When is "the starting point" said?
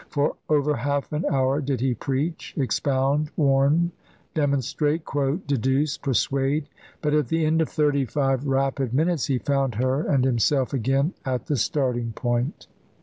11.45-12.65